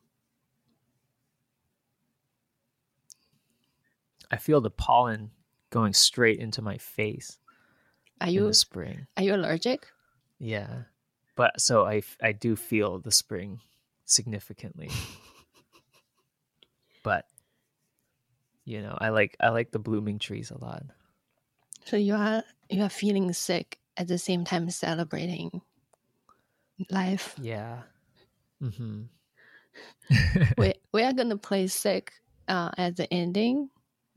[4.32, 5.32] I feel the pollen
[5.70, 7.38] going straight into my face
[8.20, 9.08] Are in you the spring.
[9.18, 9.88] are you allergic?
[10.40, 10.84] Yeah.
[11.36, 13.62] But so I I do feel the spring
[14.06, 14.90] significantly.
[17.04, 17.26] but
[18.64, 20.84] you know, I like I like the blooming trees a lot.
[21.86, 25.62] So you are you are feeling sick at the same time celebrating
[26.90, 27.36] life.
[27.42, 27.84] Yeah.
[28.62, 29.08] Mhm.
[30.58, 32.12] we we are gonna play sick
[32.48, 33.70] uh, at the ending.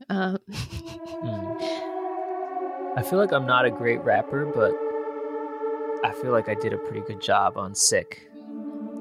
[0.09, 0.37] Um,
[1.21, 1.59] Mm.
[2.95, 4.71] I feel like I'm not a great rapper, but
[6.07, 8.29] I feel like I did a pretty good job on Sick.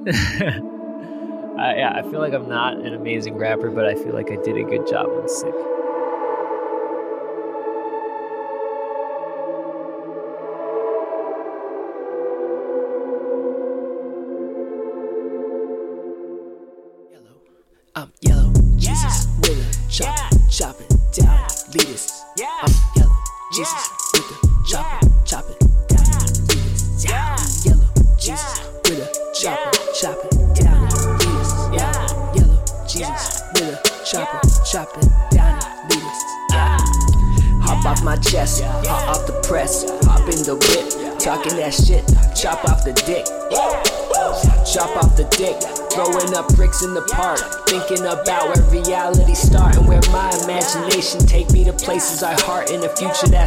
[0.08, 4.36] I, yeah, I feel like I'm not an amazing rapper, but I feel like I
[4.36, 5.54] did a good job on Sick.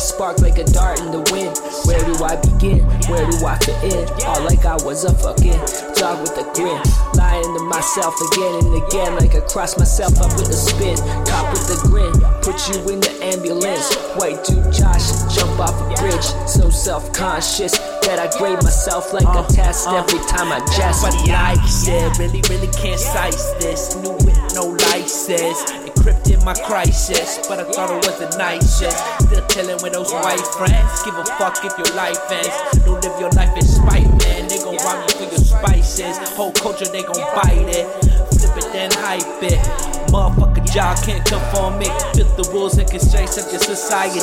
[0.02, 1.54] Spark like a dart in the wind.
[1.86, 2.82] Where do I begin?
[3.08, 4.04] Where do I fit in?
[4.26, 5.62] All like I was a fucking
[5.96, 6.82] dog with a grin.
[7.14, 10.98] Lying to myself again and again, like I cross myself up with a spin.
[11.30, 13.94] Cop with a grin, put you in the ambulance.
[14.18, 16.28] White dude Josh, jump off a bridge.
[16.50, 19.98] So self conscious that I grade myself like a uh, test uh.
[19.98, 21.06] every time I jest.
[21.06, 23.96] But likes it, really, really can't size this.
[24.02, 25.62] New with no license,
[26.02, 27.46] encrypting my crisis.
[27.48, 28.98] But I thought it was the nicest.
[29.20, 31.04] Still chilling with those white friends.
[31.04, 32.86] Give a fuck if your life ends.
[32.86, 34.48] Don't live your life in spite, man.
[34.48, 36.18] They gon' rob you for your spices.
[36.36, 37.88] Whole culture, they gon' bite it.
[38.34, 39.91] Flip it, then hype it.
[40.12, 41.92] Motherfucker, y'all can't conform it.
[42.12, 44.20] Fit the rules and constraints of your society.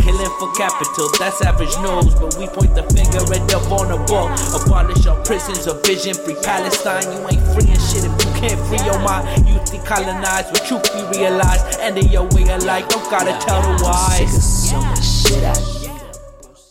[0.00, 2.16] Killing for capital, that's average news.
[2.16, 4.32] But we point the finger at the vulnerable.
[4.56, 7.04] Abolish our prisons, a vision free Palestine.
[7.12, 9.28] You ain't free and shit if you can't free your mind.
[9.44, 11.76] You decolonize with truth we realize.
[11.76, 14.32] And in your way of life, don't gotta tell the wise.
[14.72, 15.52] So much shit I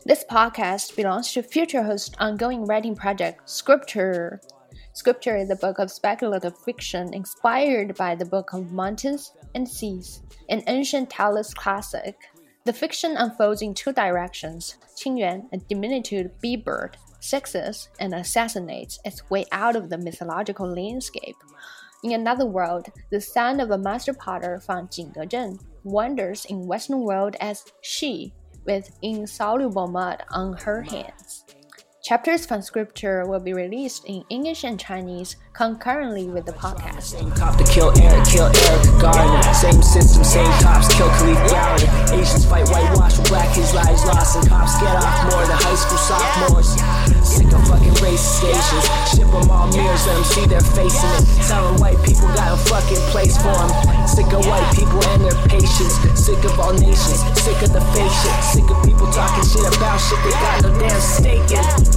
[0.04, 4.42] This podcast belongs to Future Host ongoing writing project Scripture.
[4.98, 10.24] Scripture is a book of speculative fiction inspired by the Book of Mountains and Seas,
[10.50, 12.18] an ancient Taoist classic.
[12.66, 14.78] The fiction unfolds in two directions.
[14.96, 21.36] Qinyuan, a diminutive bee bird, sexes and assassinates its way out of the mythological landscape.
[22.04, 27.36] In another world, the son of a master potter from Jingdezhen wanders in Western world
[27.40, 28.34] as she,
[28.66, 31.46] with insoluble mud on her hands.
[32.08, 37.20] Chapters from scripture will be released in English and Chinese concurrently with the podcast.
[37.20, 39.44] Same cop to kill Eric, kill Eric Garner.
[39.52, 41.12] Same system, same cops, kill.
[42.16, 46.00] Asians fight whitewash black kids' lives lost, and cops get off more than high school
[46.00, 46.80] sophomores.
[47.28, 48.88] Sick of fucking racist stations.
[49.12, 51.28] Ship them all mirrors, let them see their face in it.
[51.84, 54.08] White people got a fucking place for them.
[54.08, 56.00] Sick of white people and their patience.
[56.16, 58.38] Sick of all nations, sick of the shit.
[58.48, 61.97] Sick of people talking shit about shit they got no damn stake in.